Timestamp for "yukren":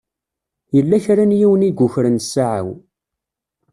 1.77-2.17